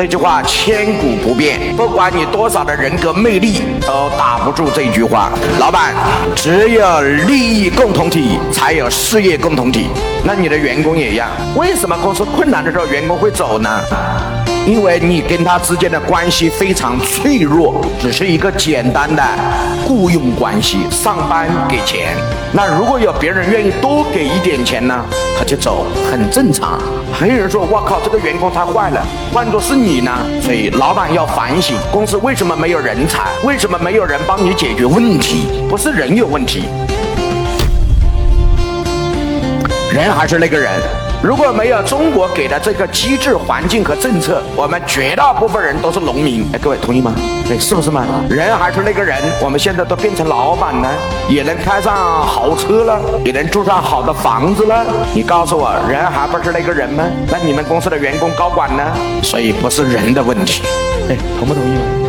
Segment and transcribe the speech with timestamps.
[0.00, 5.30] 这句话千古不变，不管你多少的人格魅力，都打不住这句话。
[5.58, 5.94] 老板，
[6.34, 9.88] 只有利益共同体，才有事业共同体。
[10.24, 13.68] 那你的员工也一样，为什么公司困难的时候员工会走呢？
[14.66, 19.22] 因为你跟他之间的关系非常脆弱，只是一个简单的
[19.84, 22.14] 雇佣关系，上班给钱。
[22.52, 25.04] 那如果有别人愿意多给一点钱呢，
[25.36, 26.78] 他就走，很正常。
[27.12, 30.12] 还有人说，我靠，这个员工太坏了，换作是你呢？
[30.42, 33.30] 所以老板要反省，公司为什么没有人才？
[33.42, 35.48] 为什么没有人帮你解决问题？
[35.68, 36.64] 不是人有问题，
[39.92, 40.70] 人还是那个人。
[41.22, 46.48] 如果没有中国给的这个机制、环境和政策，我们绝大部分人都是农民。
[46.54, 47.12] 哎，各位同意吗？
[47.50, 48.06] 哎，是不是嘛？
[48.30, 50.90] 人还是那个人，我们现在都变成老板了，
[51.28, 51.94] 也能开上
[52.26, 54.86] 豪车了，也能住上好的房子了。
[55.12, 57.04] 你告诉我，人还不是那个人吗？
[57.30, 58.82] 那你们公司的员工高管呢？
[59.22, 60.62] 所以不是人的问题。
[61.10, 61.99] 哎，同不同意？